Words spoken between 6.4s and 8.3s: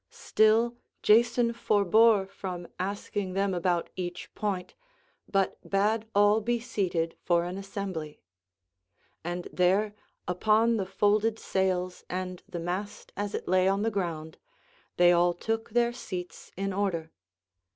be seated for an assembly.